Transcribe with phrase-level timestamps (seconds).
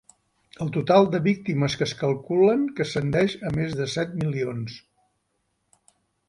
[0.63, 4.81] El total de víctimes que es calculen que ascendeix a més de set milions.